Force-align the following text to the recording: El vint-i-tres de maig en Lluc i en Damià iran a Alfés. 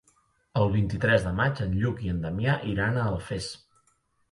El 0.61 0.71
vint-i-tres 0.75 1.25
de 1.27 1.33
maig 1.41 1.61
en 1.67 1.77
Lluc 1.83 2.03
i 2.07 2.11
en 2.15 2.25
Damià 2.25 2.57
iran 2.73 3.01
a 3.03 3.07
Alfés. 3.13 3.53